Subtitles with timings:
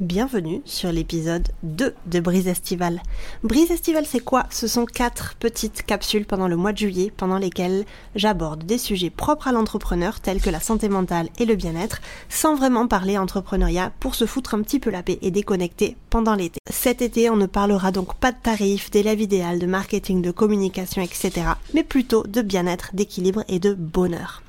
[0.00, 3.02] Bienvenue sur l'épisode 2 de Brise Estivale.
[3.42, 4.46] Brise Estivale, c'est quoi?
[4.48, 7.84] Ce sont quatre petites capsules pendant le mois de juillet, pendant lesquelles
[8.14, 12.54] j'aborde des sujets propres à l'entrepreneur, tels que la santé mentale et le bien-être, sans
[12.54, 16.60] vraiment parler entrepreneuriat, pour se foutre un petit peu la paix et déconnecter pendant l'été.
[16.70, 21.02] Cet été, on ne parlera donc pas de tarifs, d'élèves idéal, de marketing, de communication,
[21.02, 21.32] etc.,
[21.74, 24.44] mais plutôt de bien-être, d'équilibre et de bonheur.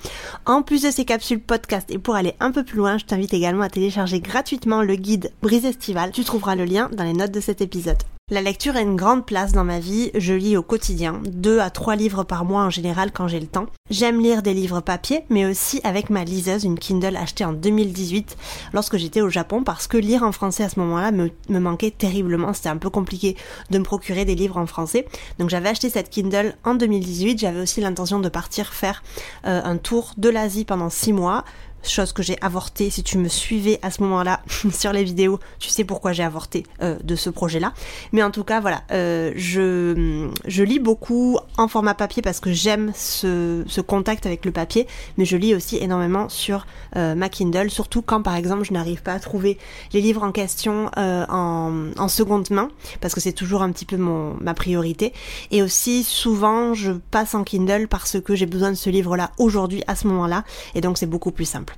[0.46, 3.34] En plus de ces capsules podcast et pour aller un peu plus loin, je t'invite
[3.34, 6.12] également à télécharger gratuitement le guide Brise Estivale.
[6.12, 7.98] Tu trouveras le lien dans les notes de cet épisode.
[8.32, 11.72] La lecture a une grande place dans ma vie, je lis au quotidien, deux à
[11.72, 13.66] trois livres par mois en général quand j'ai le temps.
[13.90, 18.38] J'aime lire des livres papier, mais aussi avec ma liseuse, une Kindle achetée en 2018
[18.72, 22.54] lorsque j'étais au Japon, parce que lire en français à ce moment-là me, manquait terriblement,
[22.54, 23.36] c'était un peu compliqué
[23.72, 25.08] de me procurer des livres en français.
[25.40, 29.02] Donc j'avais acheté cette Kindle en 2018, j'avais aussi l'intention de partir faire
[29.48, 31.46] euh, un tour de l'Asie pendant six mois
[31.84, 32.90] chose que j'ai avorté.
[32.90, 34.42] Si tu me suivais à ce moment-là
[34.72, 37.74] sur les vidéos, tu sais pourquoi j'ai avorté euh, de ce projet-là.
[38.12, 42.52] Mais en tout cas, voilà, euh, je, je lis beaucoup en format papier parce que
[42.52, 47.30] j'aime ce, ce contact avec le papier, mais je lis aussi énormément sur euh, ma
[47.30, 49.58] Kindle, surtout quand par exemple je n'arrive pas à trouver
[49.94, 52.70] les livres en question euh, en, en seconde main,
[53.02, 55.14] parce que c'est toujours un petit peu mon, ma priorité.
[55.52, 59.84] Et aussi souvent je passe en Kindle parce que j'ai besoin de ce livre-là aujourd'hui
[59.88, 60.44] à ce moment-là,
[60.76, 61.69] et donc c'est beaucoup plus simple.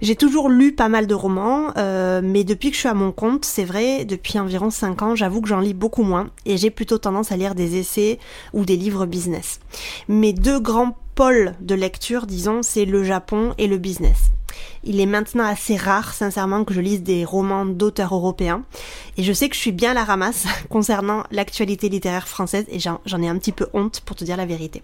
[0.00, 3.12] J'ai toujours lu pas mal de romans, euh, mais depuis que je suis à mon
[3.12, 6.70] compte, c'est vrai, depuis environ 5 ans, j'avoue que j'en lis beaucoup moins et j'ai
[6.70, 8.18] plutôt tendance à lire des essais
[8.52, 9.60] ou des livres business.
[10.08, 14.30] Mes deux grands pôles de lecture, disons, c'est le Japon et le business.
[14.84, 18.62] Il est maintenant assez rare, sincèrement, que je lise des romans d'auteurs européens.
[19.16, 22.78] Et je sais que je suis bien à la ramasse concernant l'actualité littéraire française et
[22.78, 24.82] j'en ai un petit peu honte pour te dire la vérité.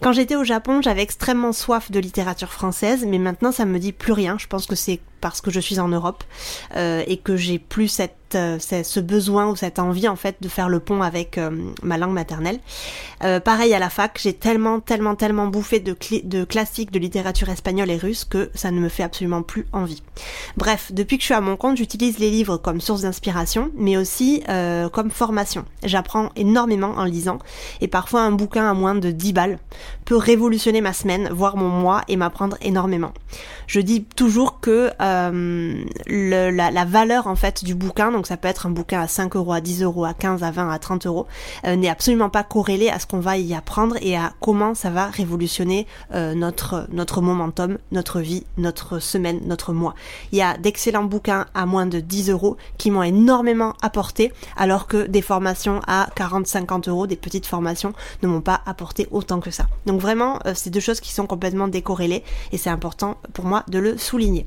[0.00, 3.92] Quand j'étais au Japon, j'avais extrêmement soif de littérature française, mais maintenant ça me dit
[3.92, 4.36] plus rien.
[4.38, 6.24] Je pense que c'est parce que je suis en Europe
[6.76, 10.48] euh, et que j'ai plus cette, euh, ce besoin ou cette envie en fait de
[10.48, 11.50] faire le pont avec euh,
[11.82, 12.58] ma langue maternelle.
[13.24, 17.48] Euh, pareil à la fac, j'ai tellement tellement tellement bouffé de, de classiques de littérature
[17.48, 20.02] espagnole et russe que ça ne me fait absolument plus envie.
[20.56, 23.96] Bref, depuis que je suis à mon compte, j'utilise les livres comme source d'inspiration, mais
[23.96, 25.64] aussi euh, comme formation.
[25.82, 27.38] J'apprends énormément en lisant
[27.80, 29.58] et parfois un bouquin à moins de 10 balles
[30.04, 33.12] peut révolutionner ma semaine, voire mon mois et m'apprendre énormément.
[33.66, 38.36] Je dis toujours que euh, le, la, la, valeur en fait du bouquin, donc ça
[38.36, 40.78] peut être un bouquin à 5 euros, à 10 euros, à 15, à 20, à
[40.78, 41.26] 30 euros,
[41.66, 44.90] euh, n'est absolument pas corrélé à ce qu'on va y apprendre et à comment ça
[44.90, 49.94] va révolutionner euh, notre notre momentum, notre vie, notre semaine, notre mois.
[50.32, 54.86] Il y a d'excellents bouquins à moins de 10 euros qui m'ont énormément apporté, alors
[54.86, 57.92] que des formations à 40-50 euros, des petites formations,
[58.22, 59.66] ne m'ont pas apporté autant que ça.
[59.86, 63.64] Donc vraiment, euh, c'est deux choses qui sont complètement décorrélées et c'est important pour moi
[63.68, 64.46] de le souligner.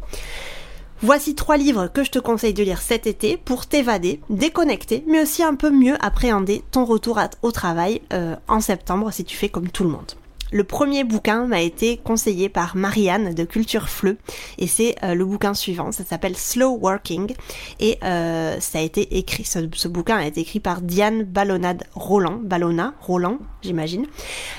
[1.04, 5.20] Voici trois livres que je te conseille de lire cet été pour t'évader, déconnecter, mais
[5.20, 9.50] aussi un peu mieux appréhender ton retour au travail euh, en septembre si tu fais
[9.50, 10.12] comme tout le monde.
[10.52, 14.18] Le premier bouquin m'a été conseillé par Marianne de Culture Fleu
[14.58, 15.94] et c'est euh, le bouquin suivant.
[15.94, 17.34] Ça s'appelle Slow Working
[17.80, 19.46] et euh, ça a été écrit.
[19.46, 24.08] Ce, bouquin a été écrit par Diane Ballonade Roland, Ballona Roland, j'imagine.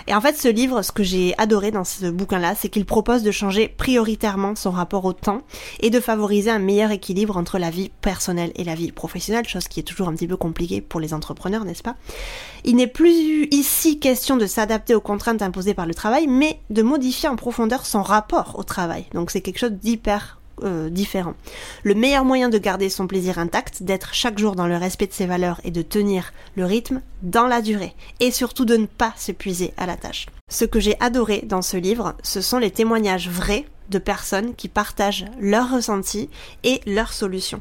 [0.07, 3.23] Et en fait, ce livre, ce que j'ai adoré dans ce bouquin-là, c'est qu'il propose
[3.23, 5.43] de changer prioritairement son rapport au temps
[5.81, 9.69] et de favoriser un meilleur équilibre entre la vie personnelle et la vie professionnelle, chose
[9.69, 11.97] qui est toujours un petit peu compliquée pour les entrepreneurs, n'est-ce pas?
[12.65, 16.83] Il n'est plus ici question de s'adapter aux contraintes imposées par le travail, mais de
[16.83, 19.07] modifier en profondeur son rapport au travail.
[19.15, 21.35] Donc c'est quelque chose d'hyper euh, différent.
[21.83, 25.13] Le meilleur moyen de garder son plaisir intact, d'être chaque jour dans le respect de
[25.13, 27.97] ses valeurs et de tenir le rythme dans la durée.
[28.21, 30.27] Et surtout de ne pas s'épuiser à la tâche.
[30.49, 34.69] Ce que j'ai adoré dans ce livre, ce sont les témoignages vrais de personnes qui
[34.69, 36.31] partagent leurs ressentis
[36.63, 37.61] et leurs solutions.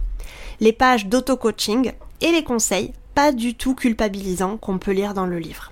[0.60, 5.40] Les pages d'auto-coaching et les conseils, pas du tout culpabilisants qu'on peut lire dans le
[5.40, 5.72] livre.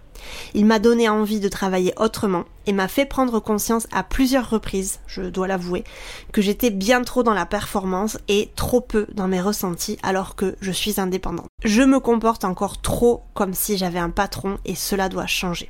[0.54, 5.00] Il m'a donné envie de travailler autrement et m'a fait prendre conscience à plusieurs reprises,
[5.08, 5.84] je dois l'avouer,
[6.32, 10.56] que j'étais bien trop dans la performance et trop peu dans mes ressentis alors que
[10.62, 11.48] je suis indépendante.
[11.64, 15.70] Je me comporte encore trop comme si j'avais un patron et cela doit changer.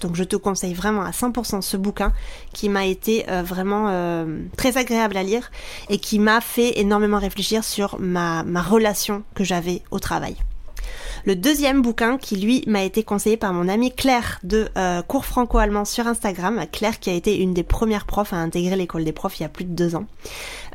[0.00, 2.12] Donc je te conseille vraiment à 100% ce bouquin
[2.52, 5.50] qui m'a été euh, vraiment euh, très agréable à lire
[5.88, 10.36] et qui m'a fait énormément réfléchir sur ma relation que j'avais au travail.
[11.24, 15.24] Le deuxième bouquin qui lui m'a été conseillé par mon amie Claire de euh, cours
[15.24, 19.12] franco-allemand sur Instagram, Claire qui a été une des premières profs à intégrer l'école des
[19.12, 20.06] profs il y a plus de deux ans.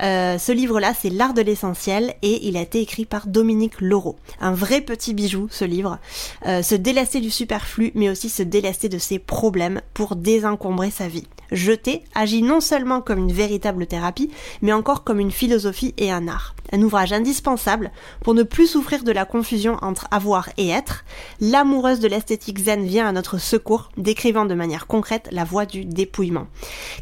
[0.01, 4.15] Euh, ce livre-là, c'est L'art de l'essentiel et il a été écrit par Dominique Laureau.
[4.39, 5.99] Un vrai petit bijou, ce livre.
[6.45, 11.07] Euh, se délester du superflu, mais aussi se délester de ses problèmes pour désencombrer sa
[11.07, 11.27] vie.
[11.53, 16.27] Jeter agit non seulement comme une véritable thérapie, mais encore comme une philosophie et un
[16.27, 16.55] art.
[16.71, 17.91] Un ouvrage indispensable
[18.21, 21.05] pour ne plus souffrir de la confusion entre avoir et être.
[21.39, 25.85] L'amoureuse de l'esthétique zen vient à notre secours, décrivant de manière concrète la voie du
[25.85, 26.47] dépouillement,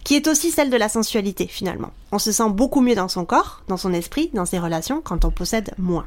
[0.04, 1.92] qui est aussi celle de la sensualité finalement.
[2.12, 5.24] On se sent beaucoup mieux dans son corps, dans son esprit, dans ses relations quand
[5.24, 6.06] on possède moins.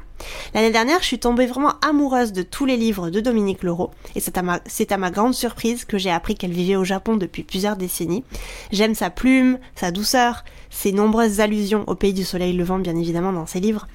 [0.53, 4.19] L'année dernière, je suis tombée vraiment amoureuse de tous les livres de Dominique Leroux et
[4.19, 7.17] c'est à ma, c'est à ma grande surprise que j'ai appris qu'elle vivait au Japon
[7.17, 8.23] depuis plusieurs décennies.
[8.71, 13.31] J'aime sa plume, sa douceur, ses nombreuses allusions au pays du soleil levant bien évidemment
[13.31, 13.87] dans ses livres.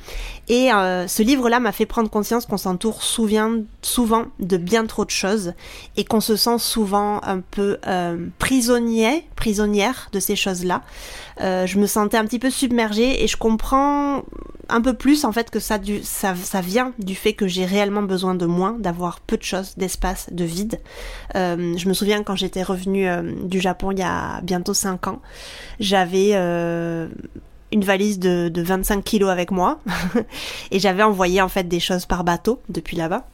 [0.49, 5.11] Et euh, ce livre-là m'a fait prendre conscience qu'on s'entoure souvent de bien trop de
[5.11, 5.53] choses
[5.97, 10.83] et qu'on se sent souvent un peu euh, prisonnier, prisonnière de ces choses-là.
[11.41, 14.23] Euh, je me sentais un petit peu submergée et je comprends
[14.71, 15.79] un peu plus en fait que ça,
[16.63, 20.45] vient du fait que j'ai réellement besoin de moins, d'avoir peu de choses, d'espace, de
[20.45, 20.81] vide.
[21.35, 25.09] Euh, je me souviens quand j'étais revenue euh, du Japon il y a bientôt 5
[25.09, 25.21] ans,
[25.79, 27.09] j'avais euh,
[27.73, 29.81] une valise de, de 25 kilos avec moi
[30.71, 33.27] et j'avais envoyé en fait des choses par bateau depuis là-bas.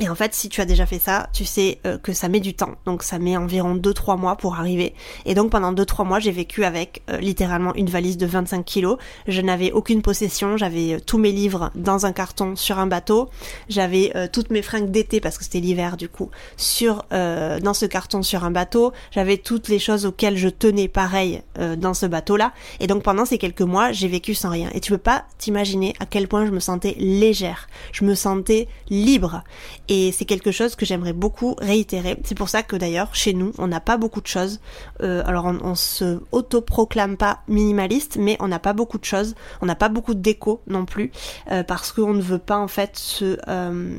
[0.00, 2.38] Et en fait, si tu as déjà fait ça, tu sais euh, que ça met
[2.38, 2.76] du temps.
[2.86, 4.94] Donc ça met environ 2-3 mois pour arriver.
[5.26, 8.96] Et donc pendant 2-3 mois, j'ai vécu avec euh, littéralement une valise de 25 kilos.
[9.26, 10.56] Je n'avais aucune possession.
[10.56, 13.28] J'avais euh, tous mes livres dans un carton sur un bateau.
[13.68, 18.22] J'avais toutes mes fringues d'été parce que c'était l'hiver du coup sur dans ce carton
[18.22, 18.92] sur un bateau.
[19.10, 21.42] J'avais toutes les choses auxquelles je tenais pareil
[21.76, 22.52] dans ce bateau-là.
[22.80, 24.70] Et donc pendant ces quelques mois, j'ai vécu sans rien.
[24.74, 27.68] Et tu peux pas t'imaginer à quel point je me sentais légère.
[27.92, 29.42] Je me sentais libre.
[29.88, 32.18] Et c'est quelque chose que j'aimerais beaucoup réitérer.
[32.24, 34.60] C'est pour ça que d'ailleurs, chez nous, on n'a pas beaucoup de choses.
[35.02, 39.34] Euh, alors on, on se autoproclame pas minimaliste, mais on n'a pas beaucoup de choses.
[39.62, 41.10] On n'a pas beaucoup de déco non plus,
[41.50, 43.98] euh, parce qu'on ne veut pas en fait se euh,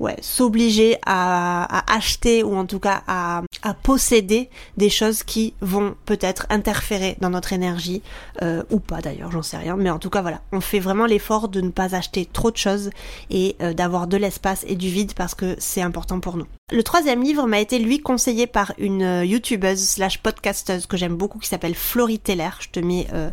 [0.00, 5.94] ouais, s'obliger à, acheter ou en tout cas à, à posséder des choses qui vont
[6.06, 8.02] peut-être interférer dans notre énergie
[8.42, 9.76] euh, ou pas d'ailleurs, j'en sais rien.
[9.76, 12.56] Mais en tout cas voilà, on fait vraiment l'effort de ne pas acheter trop de
[12.56, 12.90] choses
[13.30, 16.46] et euh, d'avoir de l'espace et du vide parce que c'est important pour nous.
[16.72, 21.16] Le troisième livre m'a été lui conseillé par une euh, youtubeuse slash podcasteuse que j'aime
[21.16, 22.50] beaucoup qui s'appelle Florie Teller.
[22.60, 23.30] Je te mets euh,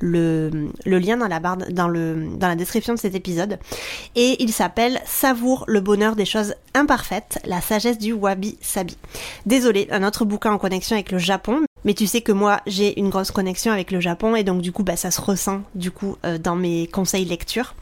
[0.00, 3.58] le, lien dans la barre dans le dans la description de cet épisode.
[4.16, 8.96] Et il s'appelle Savoure le bonheur des choses imparfaites, la sagesse du wabi sabi.
[9.44, 12.98] Désolé, un autre bouquin en connexion avec le Japon, mais tu sais que moi j'ai
[12.98, 15.90] une grosse connexion avec le Japon et donc du coup bah ça se ressent du
[15.90, 17.74] coup euh, dans mes conseils lecture.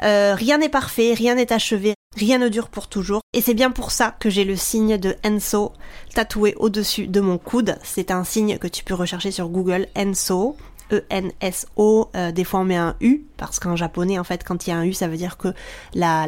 [0.00, 3.20] Rien n'est parfait, rien n'est achevé, rien ne dure pour toujours.
[3.32, 5.72] Et c'est bien pour ça que j'ai le signe de Enso
[6.14, 7.76] tatoué au-dessus de mon coude.
[7.82, 10.56] C'est un signe que tu peux rechercher sur Google, Enso.
[10.92, 14.70] E-N-S-O, euh, des fois on met un U, parce qu'en japonais, en fait, quand il
[14.70, 15.48] y a un U, ça veut dire que
[15.94, 16.26] la,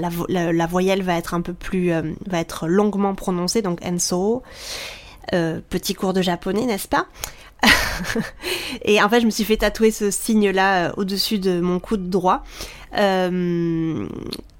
[0.66, 4.42] voyelle va être un peu plus, euh, va être longuement prononcée, donc Enso.
[5.30, 7.06] petit cours de japonais, n'est-ce pas?
[8.82, 12.42] Et en fait, je me suis fait tatouer ce signe-là au-dessus de mon coude droit.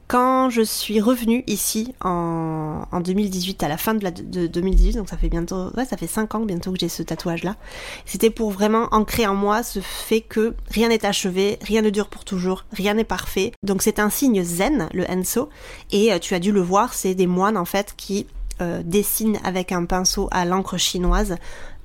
[0.09, 4.99] Quand je suis revenue ici en, en 2018, à la fin de, la, de 2018,
[4.99, 7.57] donc ça fait bientôt, ouais, ça fait 5 ans bientôt que j'ai ce tatouage-là,
[8.05, 12.09] c'était pour vraiment ancrer en moi ce fait que rien n'est achevé, rien ne dure
[12.09, 13.51] pour toujours, rien n'est parfait.
[13.65, 15.49] Donc c'est un signe zen, le Enso,
[15.91, 18.27] et euh, tu as dû le voir, c'est des moines en fait qui
[18.63, 21.37] euh, dessinent avec un pinceau à l'encre chinoise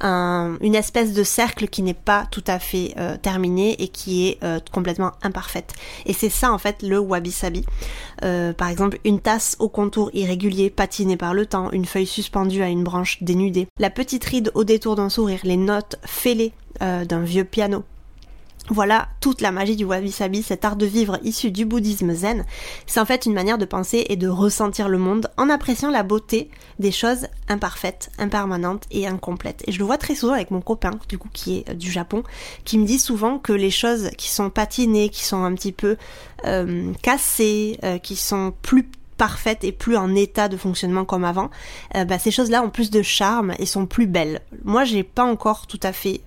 [0.03, 4.43] une espèce de cercle qui n'est pas tout à fait euh, terminé et qui est
[4.43, 5.73] euh, complètement imparfaite.
[6.05, 7.65] Et c'est ça en fait le wabi-sabi.
[8.23, 12.63] Euh, par exemple, une tasse au contour irrégulier patinée par le temps, une feuille suspendue
[12.63, 17.21] à une branche dénudée, la petite ride au détour d'un sourire, les notes fêlées d'un
[17.21, 17.83] vieux piano,
[18.69, 22.45] voilà toute la magie du wabi-sabi, cet art de vivre issu du bouddhisme zen.
[22.85, 26.03] C'est en fait une manière de penser et de ressentir le monde en appréciant la
[26.03, 26.49] beauté
[26.79, 29.63] des choses imparfaites, impermanentes et incomplètes.
[29.67, 31.91] Et je le vois très souvent avec mon copain, du coup, qui est euh, du
[31.91, 32.23] Japon,
[32.63, 35.97] qui me dit souvent que les choses qui sont patinées, qui sont un petit peu
[36.45, 38.87] euh, cassées, euh, qui sont plus
[39.21, 41.51] parfaites et plus en état de fonctionnement comme avant,
[41.93, 44.41] bah, ces choses-là ont plus de charme et sont plus belles.
[44.63, 46.21] Moi, j'ai pas encore tout à fait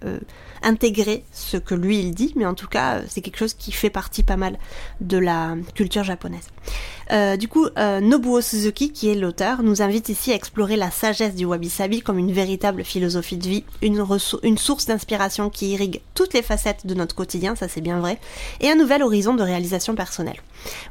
[0.64, 3.90] intégrer ce que lui il dit, mais en tout cas c'est quelque chose qui fait
[3.90, 4.58] partie pas mal
[5.00, 6.48] de la culture japonaise.
[7.12, 10.90] Euh, du coup, euh, Nobuo Suzuki, qui est l'auteur, nous invite ici à explorer la
[10.90, 14.04] sagesse du wabi-sabi comme une véritable philosophie de vie, une,
[14.42, 18.18] une source d'inspiration qui irrigue toutes les facettes de notre quotidien, ça c'est bien vrai,
[18.60, 20.40] et un nouvel horizon de réalisation personnelle.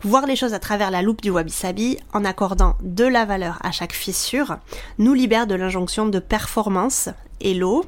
[0.03, 3.71] Voir les choses à travers la loupe du wabi-sabi, en accordant de la valeur à
[3.71, 4.57] chaque fissure,
[4.97, 7.09] nous libère de l'injonction de performance,
[7.41, 7.85] hello,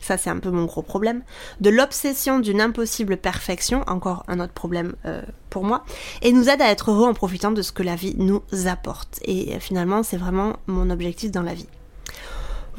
[0.00, 1.22] ça c'est un peu mon gros problème,
[1.60, 5.84] de l'obsession d'une impossible perfection, encore un autre problème euh, pour moi,
[6.22, 9.20] et nous aide à être heureux en profitant de ce que la vie nous apporte.
[9.24, 11.68] Et euh, finalement, c'est vraiment mon objectif dans la vie.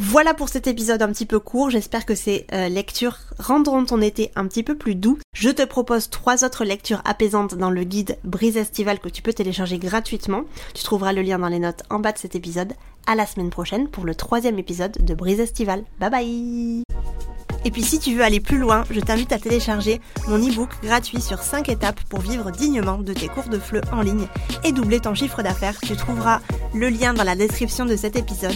[0.03, 4.01] Voilà pour cet épisode un petit peu court, j'espère que ces euh, lectures rendront ton
[4.01, 5.19] été un petit peu plus doux.
[5.35, 9.31] Je te propose trois autres lectures apaisantes dans le guide Brise Estivale que tu peux
[9.31, 10.45] télécharger gratuitement.
[10.73, 12.73] Tu trouveras le lien dans les notes en bas de cet épisode.
[13.05, 15.83] À la semaine prochaine pour le troisième épisode de Brise Estivale.
[15.99, 16.83] Bye bye
[17.63, 21.21] et puis si tu veux aller plus loin, je t'invite à télécharger mon e-book gratuit
[21.21, 24.25] sur 5 étapes pour vivre dignement de tes cours de fleu en ligne
[24.63, 25.79] et doubler ton chiffre d'affaires.
[25.79, 26.41] Tu trouveras
[26.73, 28.55] le lien dans la description de cet épisode.